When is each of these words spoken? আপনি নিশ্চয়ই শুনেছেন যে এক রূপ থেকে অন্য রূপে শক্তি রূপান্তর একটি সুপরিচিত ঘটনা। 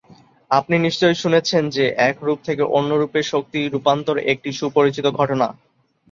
আপনি 0.51 0.75
নিশ্চয়ই 0.77 1.15
শুনেছেন 1.15 1.63
যে 1.69 1.85
এক 2.09 2.17
রূপ 2.21 2.39
থেকে 2.47 2.63
অন্য 2.77 2.91
রূপে 2.95 3.19
শক্তি 3.23 3.59
রূপান্তর 3.65 4.15
একটি 4.33 4.49
সুপরিচিত 4.59 5.05
ঘটনা। 5.19 5.47